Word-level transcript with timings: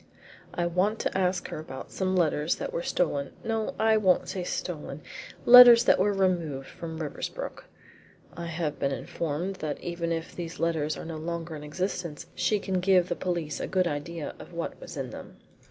"I 0.55 0.65
want 0.65 0.97
to 1.01 1.15
ask 1.15 1.49
her 1.49 1.59
about 1.59 1.91
some 1.91 2.15
letters 2.15 2.55
that 2.55 2.73
were 2.73 2.81
stolen 2.81 3.33
no, 3.43 3.75
I 3.77 3.97
won't 3.97 4.29
say 4.29 4.43
stolen 4.43 5.03
letters 5.45 5.83
that 5.83 5.99
were 5.99 6.11
removed 6.11 6.69
from 6.69 6.97
Riversbrook. 6.97 7.65
I 8.35 8.47
have 8.47 8.79
been 8.79 8.91
informed 8.91 9.57
that 9.57 9.79
even 9.79 10.11
if 10.11 10.35
these 10.35 10.59
letters 10.59 10.97
are 10.97 11.05
no 11.05 11.17
longer 11.17 11.55
in 11.55 11.63
existence 11.63 12.25
she 12.33 12.57
can 12.57 12.79
give 12.79 13.09
the 13.09 13.15
police 13.15 13.59
a 13.59 13.67
good 13.67 13.85
idea 13.85 14.33
of 14.39 14.53
what 14.53 14.81
was 14.81 14.97
in 14.97 15.11
them." 15.11 15.37